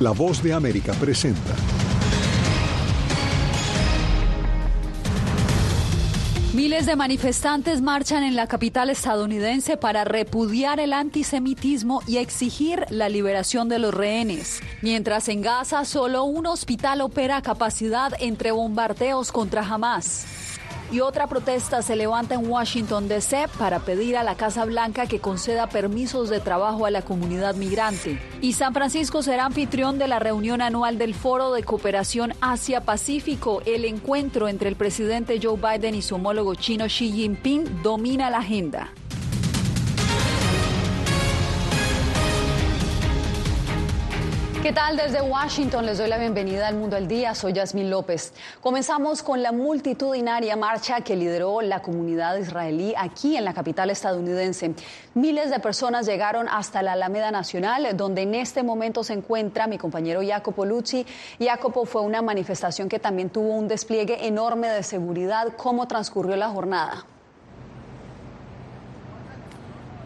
[0.00, 1.54] La voz de América presenta.
[6.54, 13.10] Miles de manifestantes marchan en la capital estadounidense para repudiar el antisemitismo y exigir la
[13.10, 14.62] liberación de los rehenes.
[14.80, 20.24] Mientras en Gaza solo un hospital opera a capacidad entre bombardeos contra Hamas.
[20.92, 23.46] Y otra protesta se levanta en Washington, D.C.
[23.58, 28.20] para pedir a la Casa Blanca que conceda permisos de trabajo a la comunidad migrante.
[28.40, 33.62] Y San Francisco será anfitrión de la reunión anual del Foro de Cooperación Asia-Pacífico.
[33.66, 38.38] El encuentro entre el presidente Joe Biden y su homólogo chino Xi Jinping domina la
[38.38, 38.92] agenda.
[44.62, 44.98] ¿Qué tal?
[44.98, 47.34] Desde Washington les doy la bienvenida al Mundo al Día.
[47.34, 48.34] Soy Yasmín López.
[48.60, 54.74] Comenzamos con la multitudinaria marcha que lideró la comunidad israelí aquí en la capital estadounidense.
[55.14, 59.78] Miles de personas llegaron hasta la Alameda Nacional, donde en este momento se encuentra mi
[59.78, 61.06] compañero Jacopo Lucci.
[61.40, 65.54] Jacopo fue una manifestación que también tuvo un despliegue enorme de seguridad.
[65.56, 67.06] ¿Cómo transcurrió la jornada?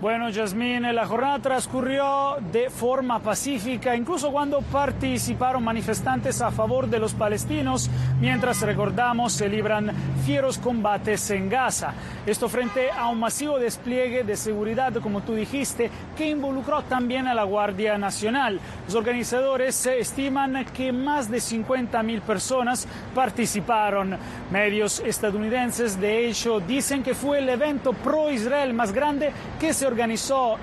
[0.05, 6.98] Bueno, Yasmín, la jornada transcurrió de forma pacífica, incluso cuando participaron manifestantes a favor de
[6.98, 7.88] los palestinos,
[8.20, 9.91] mientras recordamos se libran
[10.27, 11.94] fieros combates en Gaza.
[12.27, 17.33] Esto frente a un masivo despliegue de seguridad, como tú dijiste, que involucró también a
[17.33, 18.61] la Guardia Nacional.
[18.84, 24.18] Los organizadores estiman que más de 50 mil personas participaron.
[24.52, 29.93] Medios estadounidenses, de hecho, dicen que fue el evento pro-Israel más grande que se organizó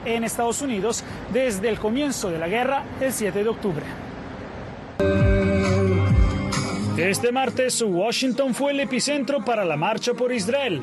[0.05, 3.85] en Estados Unidos desde el comienzo de la guerra el 7 de octubre.
[6.97, 10.81] Este martes, Washington fue el epicentro para la marcha por Israel.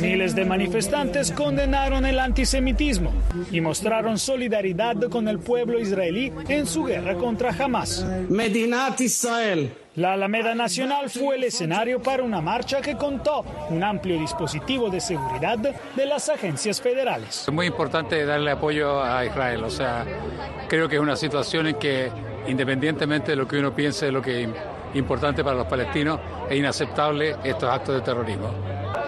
[0.00, 3.12] Miles de manifestantes condenaron el antisemitismo
[3.52, 8.04] y mostraron solidaridad con el pueblo israelí en su guerra contra Hamas.
[8.28, 9.85] Medinat Israel.
[9.96, 15.00] La Alameda Nacional fue el escenario para una marcha que contó un amplio dispositivo de
[15.00, 17.44] seguridad de las agencias federales.
[17.48, 20.04] Es muy importante darle apoyo a Israel, o sea,
[20.68, 22.10] creo que es una situación en que
[22.46, 24.46] independientemente de lo que uno piense lo que
[24.92, 28.50] importante para los palestinos, es inaceptable estos actos de terrorismo.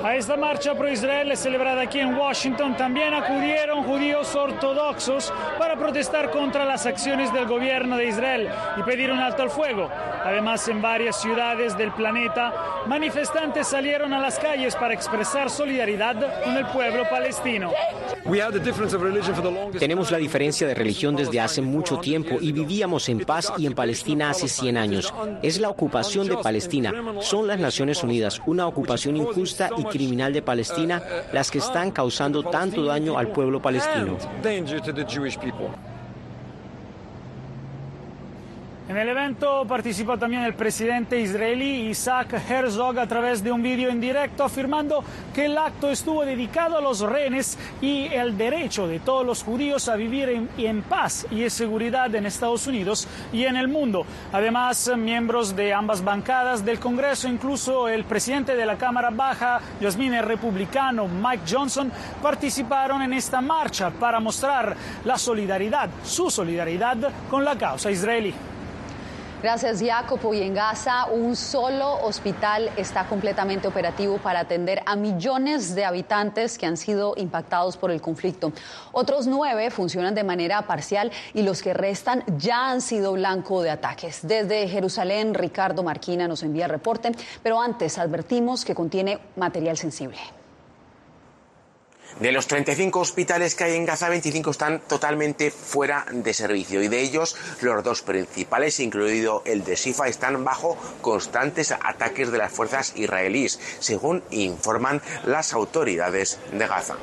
[0.05, 6.65] A esta marcha pro-Israel celebrada aquí en Washington también acudieron judíos ortodoxos para protestar contra
[6.65, 9.91] las acciones del gobierno de Israel y pedir un alto al fuego.
[10.25, 12.53] Además, en varias ciudades del planeta,
[12.87, 17.73] manifestantes salieron a las calles para expresar solidaridad con el pueblo palestino.
[19.79, 23.75] Tenemos la diferencia de religión desde hace mucho tiempo y vivíamos en paz y en
[23.75, 25.15] Palestina hace 100 años.
[25.43, 30.43] Es la ocupación de Palestina, son las Naciones Unidas, una ocupación injusta y criminal de
[30.43, 34.17] Palestina las que están causando tanto daño al pueblo palestino.
[38.89, 43.91] En el evento participó también el presidente israelí Isaac Herzog a través de un vídeo
[43.91, 45.05] en directo afirmando
[45.35, 49.91] que el acto estuvo dedicado a los rehenes y el derecho de todos los judíos
[49.91, 54.07] a vivir en, paz y en seguridad en Estados Unidos y en el mundo.
[54.33, 60.15] Además, miembros de ambas bancadas del Congreso, incluso el presidente de la Cámara Baja, Yasmin
[60.15, 64.75] el republicano Mike Johnson, participaron en esta marcha para mostrar
[65.05, 66.97] la solidaridad, su solidaridad
[67.29, 68.33] con la causa israelí.
[69.41, 70.35] Gracias, Jacopo.
[70.35, 76.59] Y en Gaza, un solo hospital está completamente operativo para atender a millones de habitantes
[76.59, 78.53] que han sido impactados por el conflicto.
[78.91, 83.71] Otros nueve funcionan de manera parcial y los que restan ya han sido blanco de
[83.71, 84.27] ataques.
[84.27, 90.19] Desde Jerusalén, Ricardo Marquina nos envía el reporte, pero antes advertimos que contiene material sensible.
[92.21, 96.89] De los 35 hospitales que hay en Gaza, 25 están totalmente fuera de servicio y
[96.89, 102.53] de ellos los dos principales, incluido el de Sifa, están bajo constantes ataques de las
[102.53, 106.97] fuerzas israelíes, según informan las autoridades de Gaza.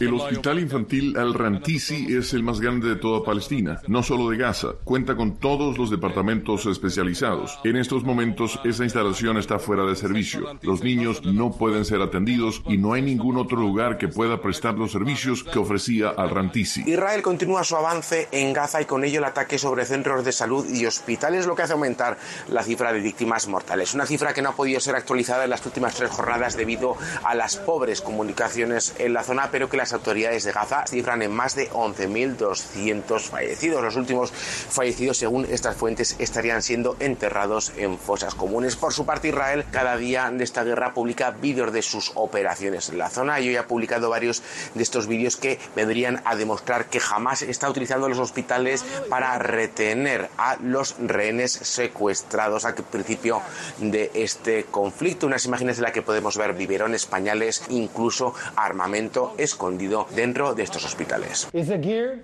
[0.00, 4.68] El hospital infantil Al-Rantisi es el más grande de toda Palestina, no solo de Gaza.
[4.82, 7.58] Cuenta con todos los departamentos especializados.
[7.62, 10.58] En estos momentos esa instalación está fuera de servicio.
[10.62, 14.74] Los niños no pueden ser atendidos y no hay ningún otro lugar que pueda prestar
[14.74, 16.84] los servicios que ofrecía al Rantisi.
[16.86, 20.66] Israel continúa su avance en Gaza y con ello el ataque sobre centros de salud
[20.70, 22.16] y hospitales, lo que hace aumentar
[22.48, 23.94] la cifra de víctimas mortales.
[23.94, 27.34] Una cifra que no ha podido ser actualizada en las últimas tres jornadas debido a
[27.34, 31.56] las pobres comunicaciones en la zona, pero que las autoridades de Gaza cifran en más
[31.56, 33.82] de 11.200 fallecidos.
[33.82, 38.76] Los últimos fallecidos, según estas fuentes, estarían siendo enterrados en fosas comunes.
[38.76, 42.98] Por su parte, Israel cada día de esta guerra publica vídeos de sus operaciones en
[42.98, 44.42] la zona y hoy ha publicado publicado varios
[44.74, 50.28] de estos vídeos que vendrían a demostrar que jamás está utilizando los hospitales para retener
[50.36, 53.40] a los rehenes secuestrados al principio
[53.78, 55.26] de este conflicto.
[55.26, 60.84] Unas imágenes en las que podemos ver biberones, pañales, incluso armamento escondido dentro de estos
[60.84, 61.48] hospitales.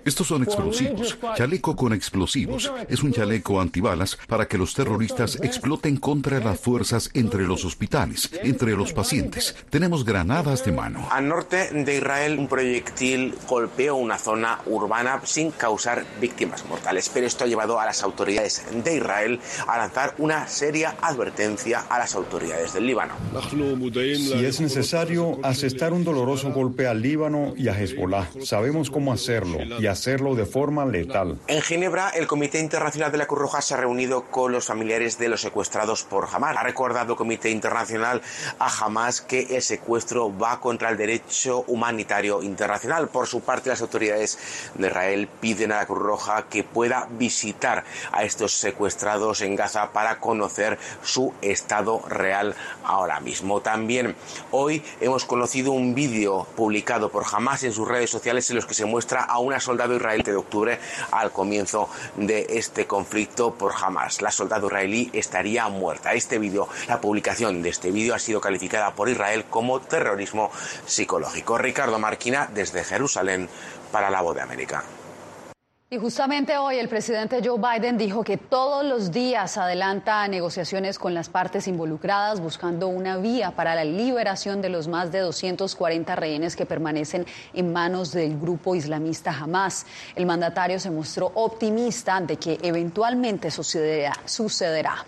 [0.05, 2.71] Estos son explosivos, chaleco con explosivos.
[2.87, 8.29] Es un chaleco antibalas para que los terroristas exploten contra las fuerzas entre los hospitales,
[8.43, 9.55] entre los pacientes.
[9.69, 11.07] Tenemos granadas de mano.
[11.11, 17.25] Al norte de Israel, un proyectil golpeó una zona urbana sin causar víctimas mortales, pero
[17.25, 22.15] esto ha llevado a las autoridades de Israel a lanzar una seria advertencia a las
[22.15, 23.13] autoridades del Líbano.
[23.49, 29.59] Si es necesario asestar un doloroso golpe al Líbano y a Hezbollah, sabemos cómo hacerlo
[29.79, 31.39] y hacerlo de forma letal.
[31.47, 35.17] En Ginebra, el Comité Internacional de la Cruz Roja se ha reunido con los familiares
[35.17, 36.57] de los secuestrados por Hamas.
[36.57, 38.21] Ha recordado el Comité Internacional
[38.59, 43.07] a Hamas que el secuestro va contra el derecho humanitario internacional.
[43.09, 44.37] Por su parte, las autoridades
[44.75, 49.91] de Israel piden a la Cruz Roja que pueda visitar a estos secuestrados en Gaza
[49.91, 53.61] para conocer su estado real ahora mismo.
[53.61, 54.15] También
[54.51, 58.73] hoy hemos conocido un vídeo publicado por Hamas en sus redes sociales en los que
[58.73, 60.79] se muestra a una soldado israelí de octubre
[61.11, 64.21] al comienzo de este conflicto por Hamas.
[64.21, 66.13] La soldado israelí estaría muerta.
[66.13, 70.51] Este vídeo, la publicación de este vídeo ha sido calificada por Israel como terrorismo
[70.85, 71.50] psicológico.
[71.57, 73.49] Ricardo Marquina desde Jerusalén
[73.91, 74.83] para la Voz de América.
[75.93, 81.13] Y justamente hoy el presidente Joe Biden dijo que todos los días adelanta negociaciones con
[81.13, 86.55] las partes involucradas buscando una vía para la liberación de los más de 240 rehenes
[86.55, 89.85] que permanecen en manos del grupo islamista Hamas.
[90.15, 94.13] El mandatario se mostró optimista de que eventualmente sucederá.
[94.23, 95.05] sucederá.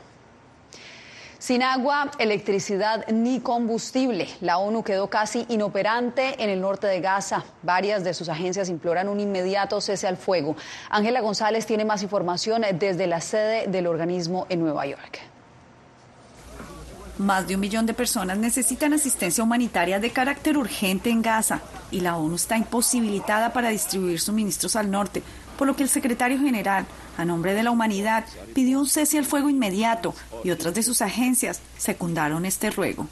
[1.44, 7.44] Sin agua, electricidad ni combustible, la ONU quedó casi inoperante en el norte de Gaza.
[7.64, 10.56] Varias de sus agencias imploran un inmediato cese al fuego.
[10.90, 15.20] Ángela González tiene más información desde la sede del organismo en Nueva York.
[17.18, 21.60] Más de un millón de personas necesitan asistencia humanitaria de carácter urgente en Gaza
[21.92, 25.22] y la ONU está imposibilitada para distribuir suministros al norte,
[25.58, 26.86] por lo que el secretario general,
[27.18, 30.14] a nombre de la humanidad, pidió un cese al fuego inmediato
[30.44, 33.08] y otras de sus agencias secundaron este ruego.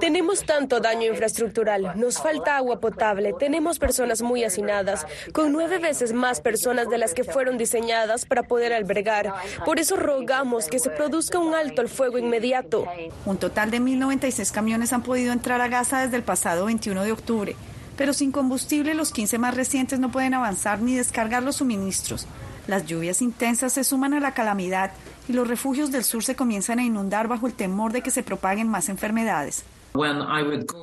[0.00, 6.12] Tenemos tanto daño infraestructural, nos falta agua potable, tenemos personas muy hacinadas, con nueve veces
[6.12, 9.32] más personas de las que fueron diseñadas para poder albergar.
[9.64, 12.86] Por eso rogamos que se produzca un alto al fuego inmediato.
[13.24, 17.12] Un total de 1.096 camiones han podido entrar a Gaza desde el pasado 21 de
[17.12, 17.56] octubre
[17.96, 22.26] pero sin combustible los 15 más recientes no pueden avanzar ni descargar los suministros.
[22.66, 24.90] Las lluvias intensas se suman a la calamidad
[25.28, 28.22] y los refugios del sur se comienzan a inundar bajo el temor de que se
[28.22, 29.64] propaguen más enfermedades.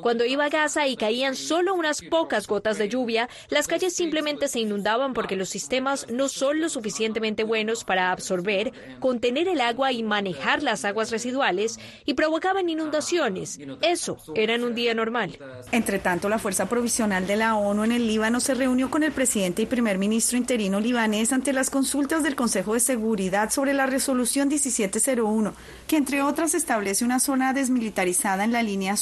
[0.01, 4.48] Cuando iba a Gaza y caían solo unas pocas gotas de lluvia, las calles simplemente
[4.48, 9.92] se inundaban porque los sistemas no son lo suficientemente buenos para absorber, contener el agua
[9.92, 13.60] y manejar las aguas residuales y provocaban inundaciones.
[13.81, 15.38] Eso era en un día normal.
[15.71, 19.12] Entre tanto, la Fuerza Provisional de la ONU en el Líbano se reunió con el
[19.12, 23.86] presidente y primer ministro interino libanés ante las consultas del Consejo de Seguridad sobre la
[23.86, 25.54] resolución 1701,
[25.88, 28.98] que entre otras establece una zona desmilitarizada en la línea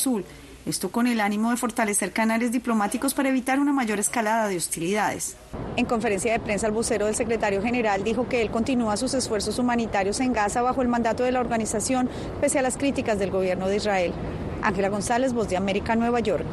[0.65, 5.35] esto con el ánimo de fortalecer canales diplomáticos para evitar una mayor escalada de hostilidades.
[5.75, 9.57] En conferencia de prensa, el vocero del secretario general dijo que él continúa sus esfuerzos
[9.57, 12.09] humanitarios en Gaza bajo el mandato de la organización,
[12.39, 14.13] pese a las críticas del gobierno de Israel.
[14.61, 16.45] Ángela González, Voz de América, Nueva York.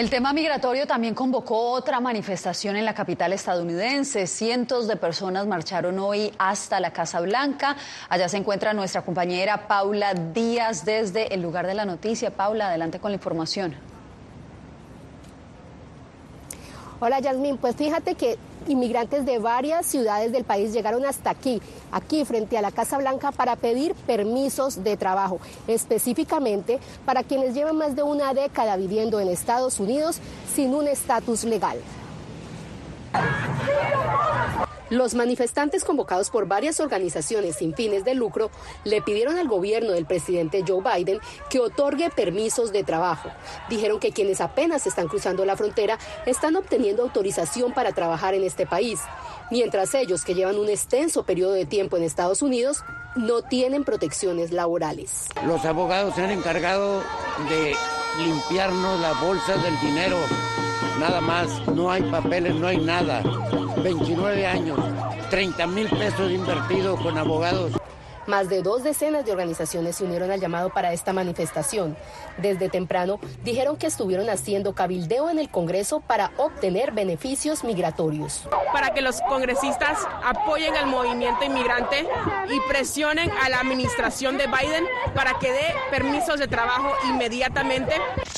[0.00, 4.26] El tema migratorio también convocó otra manifestación en la capital estadounidense.
[4.26, 7.76] Cientos de personas marcharon hoy hasta la Casa Blanca.
[8.08, 12.30] Allá se encuentra nuestra compañera Paula Díaz desde el lugar de la noticia.
[12.30, 13.89] Paula, adelante con la información.
[17.02, 18.36] Hola Yasmín, pues fíjate que
[18.68, 23.32] inmigrantes de varias ciudades del país llegaron hasta aquí, aquí frente a la Casa Blanca,
[23.32, 29.28] para pedir permisos de trabajo, específicamente para quienes llevan más de una década viviendo en
[29.28, 30.18] Estados Unidos
[30.54, 31.78] sin un estatus legal.
[34.90, 38.50] Los manifestantes convocados por varias organizaciones sin fines de lucro
[38.82, 43.30] le pidieron al gobierno del presidente Joe Biden que otorgue permisos de trabajo.
[43.68, 48.66] Dijeron que quienes apenas están cruzando la frontera están obteniendo autorización para trabajar en este
[48.66, 48.98] país,
[49.52, 52.82] mientras ellos que llevan un extenso periodo de tiempo en Estados Unidos
[53.14, 55.26] no tienen protecciones laborales.
[55.46, 57.00] Los abogados se han encargado
[57.48, 57.74] de
[58.24, 60.16] limpiarnos la bolsa del dinero
[61.00, 63.22] nada más, no hay papeles, no hay nada.
[63.82, 64.78] 29 años,
[65.30, 67.79] 30 mil pesos invertidos con abogados.
[68.30, 71.96] Más de dos decenas de organizaciones se unieron al llamado para esta manifestación.
[72.38, 78.48] Desde temprano dijeron que estuvieron haciendo cabildeo en el Congreso para obtener beneficios migratorios.
[78.72, 82.06] Para que los congresistas apoyen al movimiento inmigrante
[82.48, 87.96] y presionen a la administración de Biden para que dé permisos de trabajo inmediatamente.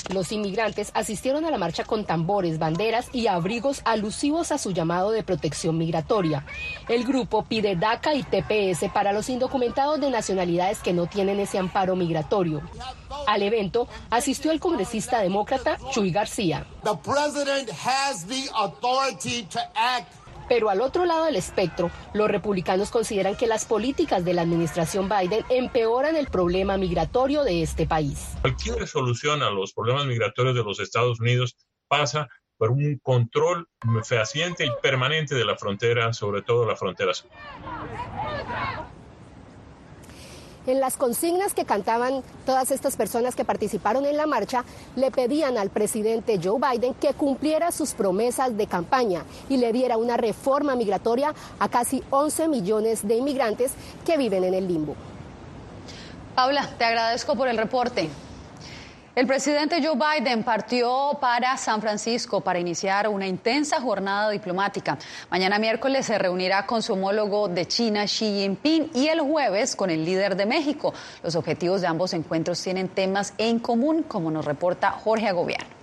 [0.08, 5.10] Los inmigrantes asistieron a la marcha con tambores, banderas y abrigos alusivos a su llamado
[5.10, 6.46] de protección migratoria.
[6.88, 11.58] El grupo pide DACA y TPS para los indocumentados de nacionalidades que no tienen ese
[11.58, 12.62] amparo migratorio.
[13.26, 16.66] Al evento asistió el congresista demócrata Chuy García.
[20.48, 25.08] Pero al otro lado del espectro, los republicanos consideran que las políticas de la administración
[25.08, 28.28] Biden empeoran el problema migratorio de este país.
[28.40, 31.56] Cualquier solución a los problemas migratorios de los Estados Unidos
[31.88, 33.68] pasa por un control
[34.04, 37.28] fehaciente y permanente de la frontera, sobre todo la frontera sur.
[40.64, 44.64] En las consignas que cantaban todas estas personas que participaron en la marcha,
[44.94, 49.96] le pedían al presidente Joe Biden que cumpliera sus promesas de campaña y le diera
[49.96, 53.72] una reforma migratoria a casi 11 millones de inmigrantes
[54.06, 54.94] que viven en el limbo.
[56.36, 58.08] Paula, te agradezco por el reporte.
[59.14, 64.96] El presidente Joe Biden partió para San Francisco para iniciar una intensa jornada diplomática.
[65.30, 69.90] Mañana miércoles se reunirá con su homólogo de China, Xi Jinping, y el jueves con
[69.90, 70.94] el líder de México.
[71.22, 75.81] Los objetivos de ambos encuentros tienen temas en común, como nos reporta Jorge Agobiano.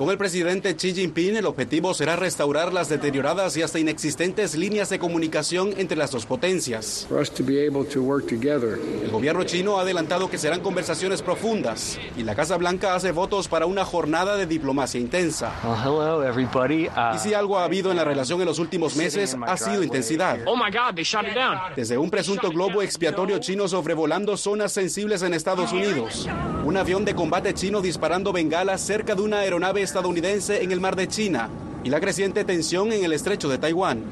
[0.00, 4.88] Con el presidente Xi Jinping, el objetivo será restaurar las deterioradas y hasta inexistentes líneas
[4.88, 7.06] de comunicación entre las dos potencias.
[7.10, 13.46] El gobierno chino ha adelantado que serán conversaciones profundas y la Casa Blanca hace votos
[13.46, 15.52] para una jornada de diplomacia intensa.
[17.14, 20.38] y si algo ha habido en la relación en los últimos meses, ha sido intensidad.
[21.76, 26.26] Desde un presunto globo expiatorio chino sobrevolando zonas sensibles en Estados Unidos,
[26.64, 30.94] un avión de combate chino disparando bengalas cerca de una aeronave estadounidense en el mar
[30.94, 31.50] de China
[31.82, 34.04] y la creciente tensión en el estrecho de Taiwán.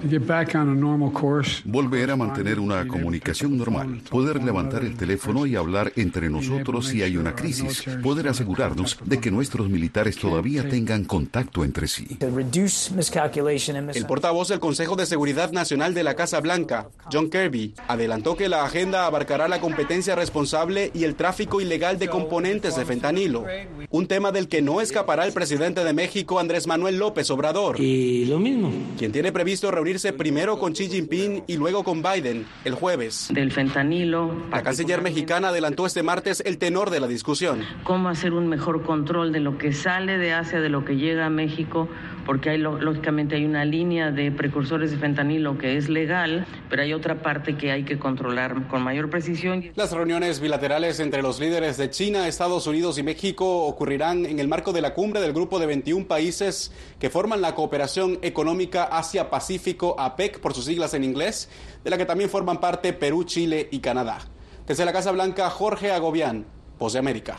[1.65, 7.03] Volver a mantener una comunicación normal, poder levantar el teléfono y hablar entre nosotros si
[7.03, 12.19] hay una crisis, poder asegurarnos de que nuestros militares todavía tengan contacto entre sí.
[12.21, 18.49] El portavoz del Consejo de Seguridad Nacional de la Casa Blanca, John Kirby, adelantó que
[18.49, 23.45] la agenda abarcará la competencia responsable y el tráfico ilegal de componentes de fentanilo,
[23.91, 27.58] un tema del que no escapará el presidente de México, Andrés Manuel López Obrador.
[27.79, 28.71] Y lo mismo.
[28.97, 33.29] Quien tiene previsto reunirse primero con Xi Jinping y luego con Biden el jueves.
[33.33, 34.33] Del fentanilo.
[34.51, 37.65] La canciller mexicana adelantó este martes el tenor de la discusión.
[37.83, 41.27] Cómo hacer un mejor control de lo que sale de Asia, de lo que llega
[41.27, 41.89] a México
[42.29, 47.23] porque lógicamente hay una línea de precursores de fentanilo que es legal, pero hay otra
[47.23, 49.65] parte que hay que controlar con mayor precisión.
[49.77, 54.47] Las reuniones bilaterales entre los líderes de China, Estados Unidos y México ocurrirán en el
[54.47, 59.99] marco de la cumbre del grupo de 21 países que forman la cooperación económica Asia-Pacífico,
[59.99, 61.49] APEC por sus siglas en inglés,
[61.83, 64.19] de la que también forman parte Perú, Chile y Canadá.
[64.67, 66.45] Desde la Casa Blanca, Jorge Agobián,
[66.79, 67.39] de América.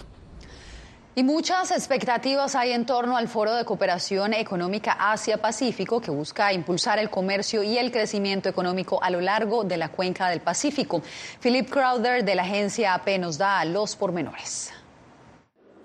[1.15, 6.99] Y muchas expectativas hay en torno al Foro de Cooperación Económica Asia-Pacífico que busca impulsar
[6.99, 11.01] el comercio y el crecimiento económico a lo largo de la cuenca del Pacífico.
[11.41, 14.71] Philip Crowder de la agencia AP nos da los pormenores.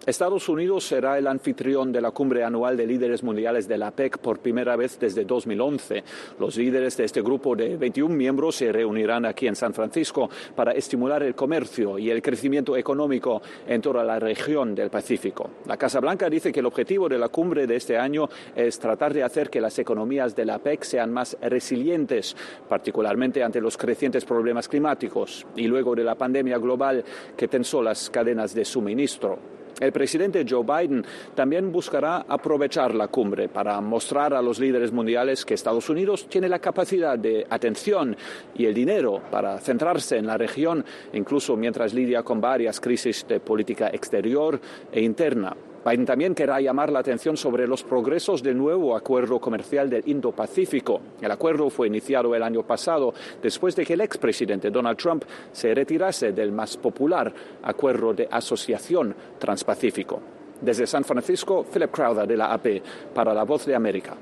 [0.06, 4.18] Estados Unidos será el anfitrión de la cumbre anual de líderes mundiales de la PEC
[4.18, 6.04] por primera vez desde 2011.
[6.38, 10.73] Los líderes de este grupo de 21 miembros se reunirán aquí en San Francisco para
[10.73, 15.49] estimular el comercio y el crecimiento económico en toda la región del Pacífico.
[15.64, 19.14] La Casa Blanca dice que el objetivo de la cumbre de este año es tratar
[19.14, 22.37] de hacer que las economías de la PEC sean más resilientes,
[22.68, 27.02] particularmente ante los crecientes problemas climáticos y luego de la pandemia global
[27.34, 29.63] que tensó las cadenas de suministro.
[29.81, 31.04] El presidente Joe Biden
[31.35, 36.49] también buscará aprovechar la cumbre para mostrar a los líderes mundiales que Estados Unidos tiene
[36.49, 38.16] la capacidad de atención
[38.54, 43.40] y el dinero para centrarse en la región, incluso mientras lidia con varias crisis de
[43.40, 44.61] política exterior
[44.93, 45.57] e interna.
[45.85, 51.00] Biden también querrá llamar la atención sobre los progresos del nuevo acuerdo comercial del Indo-Pacífico.
[51.21, 53.12] El acuerdo fue iniciado el año pasado
[53.43, 59.14] después de que el expresidente Donald Trump se retirase del más popular acuerdo de asociación
[59.38, 60.23] transpacífico.
[60.61, 64.17] Desde San Francisco, Philip Crowder de la AP para La Voz de América.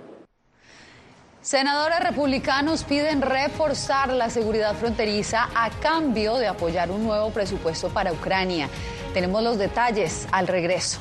[1.41, 8.13] Senadores republicanos piden reforzar la seguridad fronteriza a cambio de apoyar un nuevo presupuesto para
[8.13, 8.69] Ucrania.
[9.15, 11.01] Tenemos los detalles al regreso.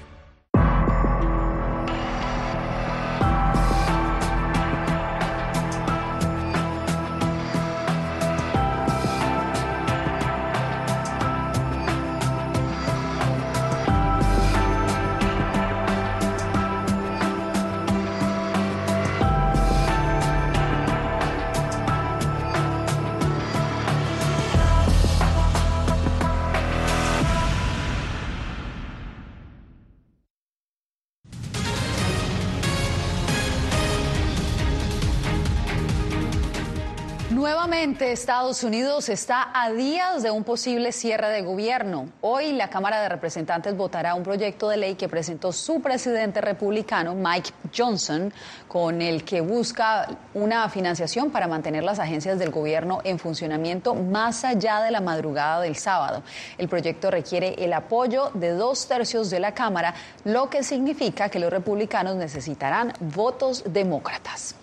[37.41, 42.07] Nuevamente, Estados Unidos está a días de un posible cierre de gobierno.
[42.21, 47.15] Hoy la Cámara de Representantes votará un proyecto de ley que presentó su presidente republicano,
[47.15, 48.31] Mike Johnson,
[48.67, 54.45] con el que busca una financiación para mantener las agencias del gobierno en funcionamiento más
[54.45, 56.21] allá de la madrugada del sábado.
[56.59, 61.39] El proyecto requiere el apoyo de dos tercios de la Cámara, lo que significa que
[61.39, 64.60] los republicanos necesitarán votos demócratas.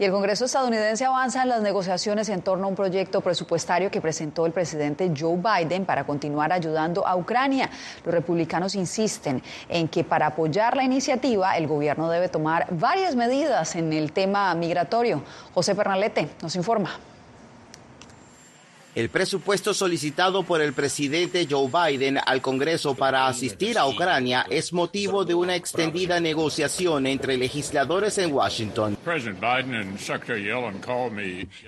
[0.00, 4.00] Y el Congreso estadounidense avanza en las negociaciones en torno a un proyecto presupuestario que
[4.00, 7.68] presentó el presidente Joe Biden para continuar ayudando a Ucrania.
[8.04, 13.74] Los republicanos insisten en que para apoyar la iniciativa el gobierno debe tomar varias medidas
[13.74, 15.24] en el tema migratorio.
[15.52, 17.07] José Pernalete nos informa.
[18.98, 24.72] El presupuesto solicitado por el presidente Joe Biden al Congreso para asistir a Ucrania es
[24.72, 28.98] motivo de una extendida negociación entre legisladores en Washington.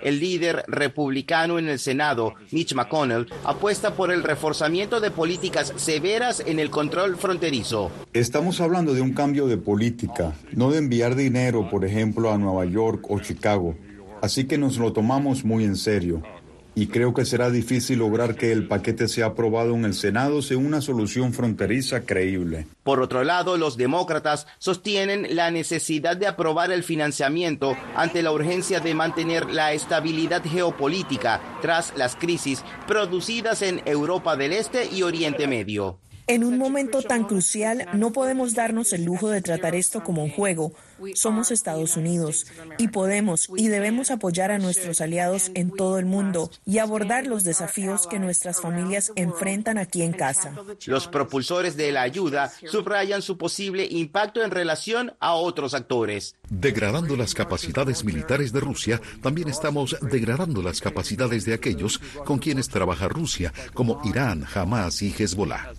[0.02, 6.42] El líder republicano en el Senado, Mitch McConnell, apuesta por el reforzamiento de políticas severas
[6.44, 7.92] en el control fronterizo.
[8.12, 12.64] Estamos hablando de un cambio de política, no de enviar dinero, por ejemplo, a Nueva
[12.64, 13.76] York o Chicago.
[14.20, 16.24] Así que nos lo tomamos muy en serio
[16.74, 20.64] y creo que será difícil lograr que el paquete sea aprobado en el Senado sin
[20.64, 22.66] una solución fronteriza creíble.
[22.82, 28.80] Por otro lado, los demócratas sostienen la necesidad de aprobar el financiamiento ante la urgencia
[28.80, 35.46] de mantener la estabilidad geopolítica tras las crisis producidas en Europa del Este y Oriente
[35.46, 35.98] Medio.
[36.26, 40.30] En un momento tan crucial no podemos darnos el lujo de tratar esto como un
[40.30, 40.72] juego.
[41.14, 42.46] Somos Estados Unidos
[42.78, 47.44] y podemos y debemos apoyar a nuestros aliados en todo el mundo y abordar los
[47.44, 50.54] desafíos que nuestras familias enfrentan aquí en casa.
[50.86, 56.36] Los propulsores de la ayuda subrayan su posible impacto en relación a otros actores.
[56.48, 62.68] Degradando las capacidades militares de Rusia, también estamos degradando las capacidades de aquellos con quienes
[62.68, 65.72] trabaja Rusia, como Irán, Hamas y Hezbollah.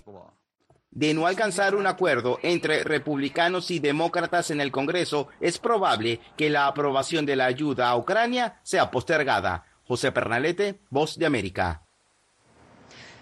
[0.92, 6.50] De no alcanzar un acuerdo entre republicanos y demócratas en el Congreso, es probable que
[6.50, 9.64] la aprobación de la ayuda a Ucrania sea postergada.
[9.88, 11.82] José Pernalete, Voz de América.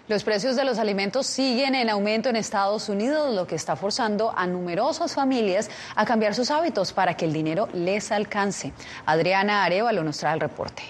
[0.09, 4.37] Los precios de los alimentos siguen en aumento en Estados Unidos, lo que está forzando
[4.37, 8.73] a numerosas familias a cambiar sus hábitos para que el dinero les alcance.
[9.05, 10.83] Adriana Arevalo nos trae el reporte.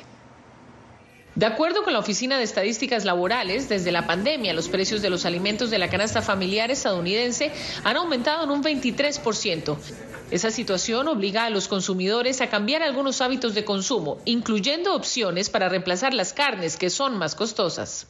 [1.35, 5.25] De acuerdo con la Oficina de Estadísticas Laborales, desde la pandemia los precios de los
[5.25, 7.53] alimentos de la canasta familiar estadounidense
[7.85, 9.77] han aumentado en un 23%.
[10.29, 15.69] Esa situación obliga a los consumidores a cambiar algunos hábitos de consumo, incluyendo opciones para
[15.69, 18.07] reemplazar las carnes que son más costosas.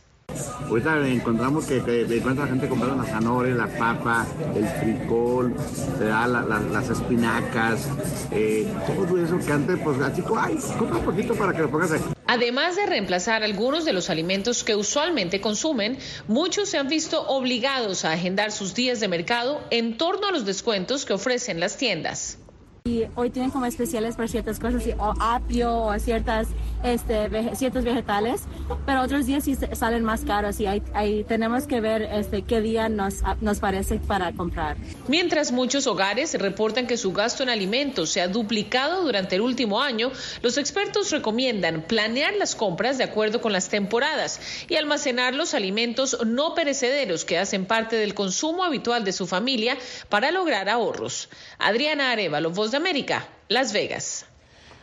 [0.67, 5.56] Ahorita encontramos que, que encuentra gente comprando las zanahorias, la papa, el frijol,
[6.00, 7.88] las espinacas,
[8.32, 11.91] eh, todo eso que antes, pues así, ay, compra un poquito para que lo pongas
[11.91, 12.04] aquí.
[12.28, 15.98] Además de reemplazar algunos de los alimentos que usualmente consumen,
[16.30, 20.46] muchos se han visto obligados a agendar sus días de mercado en torno a los
[20.46, 22.38] descuentos que ofrecen las tiendas.
[22.86, 26.48] Y hoy tienen como especiales para ciertas cosas, o apio o ciertas,
[26.84, 28.44] este, ciertos vegetales,
[28.86, 32.89] pero otros días sí salen más caros y ahí, tenemos que ver este, qué día
[32.89, 34.78] nos, nos parece para comprar.
[35.08, 39.82] Mientras muchos hogares reportan que su gasto en alimentos se ha duplicado durante el último
[39.82, 45.54] año, los expertos recomiendan planear las compras de acuerdo con las temporadas y almacenar los
[45.54, 49.78] alimentos no perecederos que hacen parte del consumo habitual de su familia
[50.10, 51.30] para lograr ahorros.
[51.60, 54.26] Adriana Arevalo, Voz de América, Las Vegas.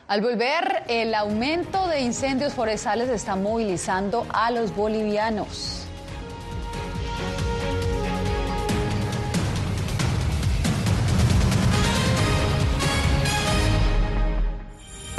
[0.08, 5.82] Al volver, el aumento de incendios forestales está movilizando a los bolivianos.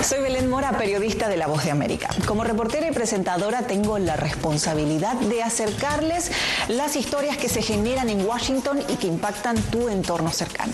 [0.01, 2.09] Soy Belén Mora, periodista de La Voz de América.
[2.25, 6.31] Como reportera y presentadora tengo la responsabilidad de acercarles
[6.67, 10.73] las historias que se generan en Washington y que impactan tu entorno cercano.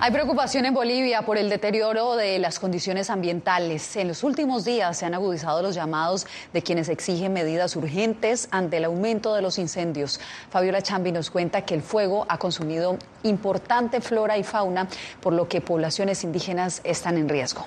[0.00, 3.96] Hay preocupación en Bolivia por el deterioro de las condiciones ambientales.
[3.96, 8.76] En los últimos días se han agudizado los llamados de quienes exigen medidas urgentes ante
[8.76, 10.20] el aumento de los incendios.
[10.50, 14.86] Fabiola Chambi nos cuenta que el fuego ha consumido importante flora y fauna,
[15.20, 17.66] por lo que poblaciones indígenas están en riesgo.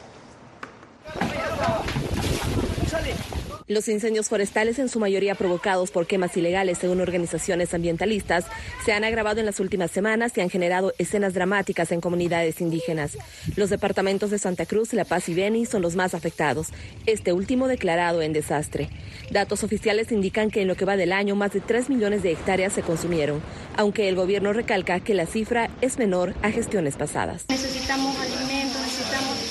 [3.71, 8.43] Los incendios forestales, en su mayoría provocados por quemas ilegales según organizaciones ambientalistas,
[8.83, 13.17] se han agravado en las últimas semanas y han generado escenas dramáticas en comunidades indígenas.
[13.55, 16.67] Los departamentos de Santa Cruz, La Paz y Beni son los más afectados,
[17.05, 18.89] este último declarado en desastre.
[19.31, 22.33] Datos oficiales indican que en lo que va del año más de 3 millones de
[22.33, 23.41] hectáreas se consumieron,
[23.77, 27.45] aunque el gobierno recalca que la cifra es menor a gestiones pasadas.
[27.47, 29.50] Necesitamos alimentos, necesitamos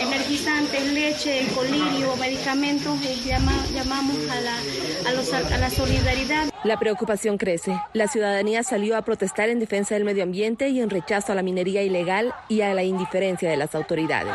[0.00, 2.98] energizantes, leche, colirio, medicamentos.
[3.02, 6.50] Eh, llamamos a la, a, a la solidaridad.
[6.64, 7.80] La preocupación crece.
[7.92, 11.42] La ciudadanía salió a protestar en defensa del medio ambiente y en rechazo a la
[11.42, 14.34] minería ilegal y a la indiferencia de las autoridades.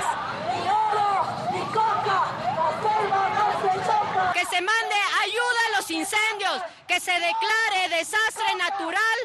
[4.34, 9.18] Que se mande ayuda a los incendios, que se declare desastre natural,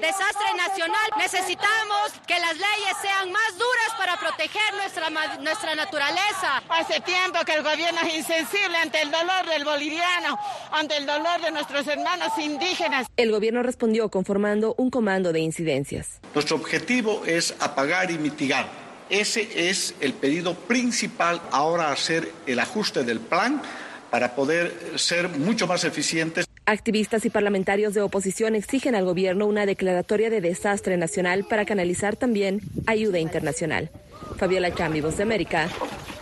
[0.00, 1.10] desastre nacional.
[1.18, 3.83] Necesitamos que las leyes sean más duras
[4.14, 6.62] para proteger nuestra, nuestra naturaleza.
[6.68, 10.38] Hace tiempo que el gobierno es insensible ante el dolor del boliviano,
[10.72, 13.06] ante el dolor de nuestros hermanos indígenas.
[13.16, 16.20] El gobierno respondió conformando un comando de incidencias.
[16.34, 18.68] Nuestro objetivo es apagar y mitigar.
[19.10, 23.62] Ese es el pedido principal ahora hacer el ajuste del plan
[24.10, 26.46] para poder ser mucho más eficientes.
[26.66, 32.16] Activistas y parlamentarios de oposición exigen al gobierno una declaratoria de desastre nacional para canalizar
[32.16, 33.90] también ayuda internacional.
[34.38, 35.68] Fabiola Chambi, Voz de América,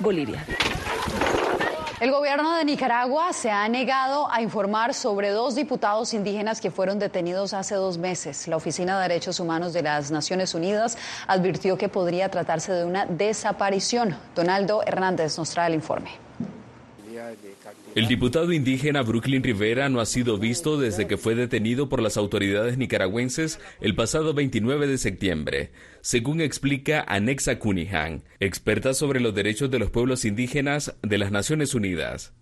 [0.00, 0.44] Bolivia.
[2.00, 6.98] El gobierno de Nicaragua se ha negado a informar sobre dos diputados indígenas que fueron
[6.98, 8.48] detenidos hace dos meses.
[8.48, 13.07] La Oficina de Derechos Humanos de las Naciones Unidas advirtió que podría tratarse de una
[13.07, 14.16] desaparición.
[14.35, 16.11] Donaldo Hernández nos trae el informe.
[17.94, 22.16] El diputado indígena Brooklyn Rivera no ha sido visto desde que fue detenido por las
[22.16, 29.70] autoridades nicaragüenses el pasado 29 de septiembre, según explica Anexa Cunningham, experta sobre los derechos
[29.70, 32.33] de los pueblos indígenas de las Naciones Unidas.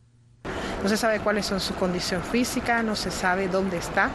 [0.85, 4.13] No se sabe cuáles son su condición física, no se sabe dónde está.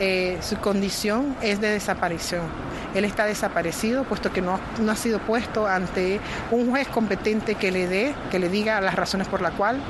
[0.00, 2.46] Eh, su condición es de desaparición.
[2.94, 7.70] Él está desaparecido puesto que no, no, ha sido puesto ante un juez competente que
[7.70, 9.82] le dé, que le diga las razones por las cuales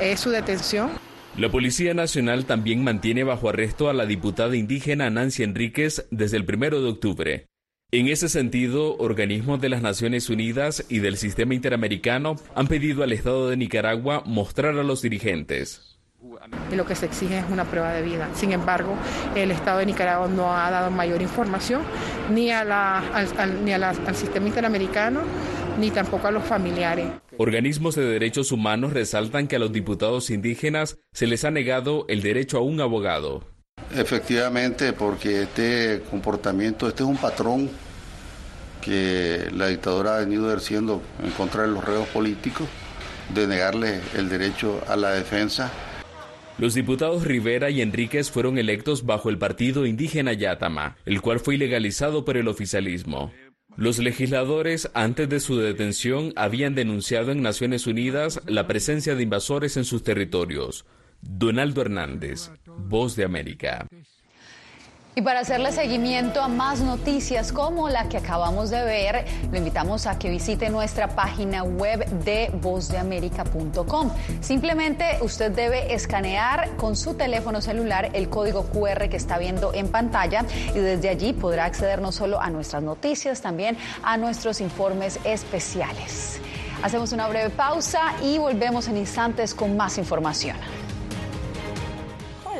[0.00, 0.90] es su detención.
[1.36, 6.44] La Policía Nacional también mantiene bajo arresto a la diputada indígena Nancy Enríquez desde el
[6.44, 7.46] primero de octubre.
[7.90, 13.12] En ese sentido, organismos de las Naciones Unidas y del sistema interamericano han pedido al
[13.12, 15.97] Estado de Nicaragua mostrar a los dirigentes
[16.72, 18.28] y lo que se exige es una prueba de vida.
[18.34, 18.94] Sin embargo,
[19.36, 21.82] el Estado de Nicaragua no ha dado mayor información
[22.32, 25.20] ni, a la, al, ni al sistema interamericano
[25.78, 27.06] ni tampoco a los familiares.
[27.36, 32.20] Organismos de derechos humanos resaltan que a los diputados indígenas se les ha negado el
[32.20, 33.44] derecho a un abogado.
[33.94, 37.70] Efectivamente, porque este comportamiento, este es un patrón
[38.82, 42.66] que la dictadura ha venido ejerciendo en contra de los reos políticos,
[43.32, 45.70] de negarle el derecho a la defensa
[46.58, 51.54] los diputados Rivera y Enríquez fueron electos bajo el partido indígena Yatama, el cual fue
[51.54, 53.32] ilegalizado por el oficialismo.
[53.76, 59.76] Los legisladores, antes de su detención, habían denunciado en Naciones Unidas la presencia de invasores
[59.76, 60.84] en sus territorios.
[61.20, 63.86] Donaldo Hernández, Voz de América.
[65.18, 70.06] Y para hacerle seguimiento a más noticias como la que acabamos de ver, lo invitamos
[70.06, 74.12] a que visite nuestra página web de vozdeamerica.com.
[74.40, 79.88] Simplemente usted debe escanear con su teléfono celular el código QR que está viendo en
[79.88, 85.18] pantalla y desde allí podrá acceder no solo a nuestras noticias, también a nuestros informes
[85.24, 86.38] especiales.
[86.84, 90.56] Hacemos una breve pausa y volvemos en instantes con más información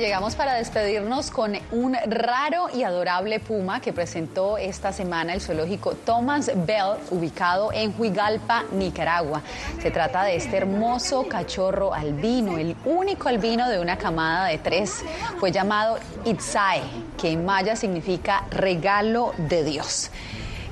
[0.00, 5.94] Llegamos para despedirnos con un raro y adorable puma que presentó esta semana el zoológico
[5.94, 9.42] Thomas Bell, ubicado en Huigalpa, Nicaragua.
[9.82, 15.04] Se trata de este hermoso cachorro albino, el único albino de una camada de tres.
[15.38, 16.82] Fue llamado Itzae,
[17.18, 20.10] que en maya significa regalo de Dios.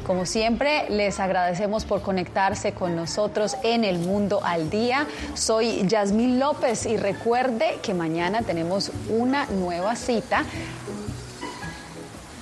[0.08, 5.06] Como siempre, les agradecemos por conectarse con nosotros en el mundo al día.
[5.34, 10.46] Soy Yasmín López y recuerde que mañana tenemos una nueva cita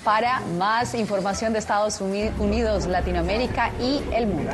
[0.05, 4.53] para más información de Estados Unidos, Latinoamérica y el mundo.